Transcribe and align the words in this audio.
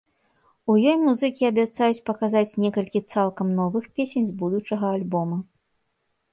У 0.69 0.77
ёй 0.91 0.95
музыкі 1.07 1.43
абяцаюць 1.51 2.05
паказаць 2.11 2.57
некалькі 2.65 3.03
цалкам 3.13 3.53
новых 3.61 3.83
песень 4.01 4.25
з 4.33 4.37
будучага 4.43 4.85
альбома. 4.99 5.37